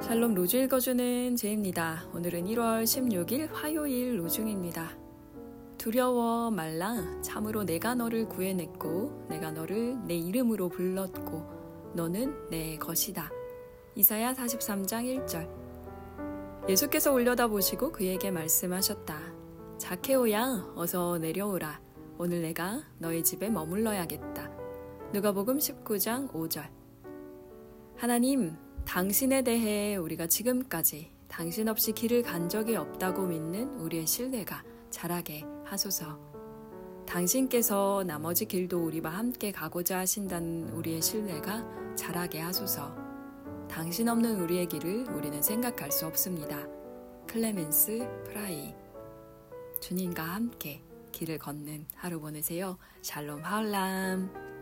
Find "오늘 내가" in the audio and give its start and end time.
22.18-22.82